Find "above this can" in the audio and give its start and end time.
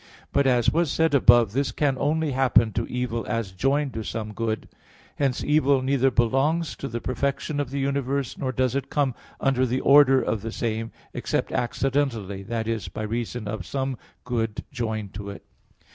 1.13-1.95